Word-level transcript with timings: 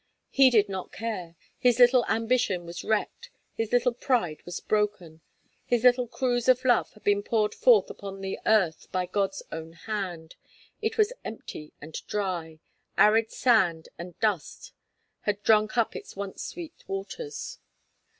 He 0.31 0.49
did 0.49 0.67
not 0.67 0.91
care. 0.91 1.35
His 1.59 1.77
little 1.77 2.03
ambition 2.09 2.65
was 2.65 2.83
wrecked; 2.83 3.29
his 3.53 3.71
little 3.71 3.93
pride 3.93 4.41
was 4.45 4.59
broken; 4.59 5.21
his 5.63 5.83
little 5.83 6.07
cruise 6.07 6.49
of 6.49 6.65
love 6.65 6.91
had 6.93 7.03
been 7.03 7.21
poured 7.21 7.53
forth 7.53 7.87
upon 7.87 8.19
the 8.21 8.39
earth 8.47 8.91
by 8.91 9.05
God's 9.05 9.43
own 9.51 9.73
hand; 9.73 10.37
it 10.81 10.97
was 10.97 11.13
empty 11.23 11.71
and 11.79 11.93
dry; 12.07 12.57
arid 12.97 13.31
sand 13.31 13.89
and 13.99 14.19
dust 14.19 14.71
had 15.19 15.43
drunk 15.43 15.77
up 15.77 15.95
its 15.95 16.15
once 16.15 16.43
sweet 16.43 16.83
waters. 16.87 17.59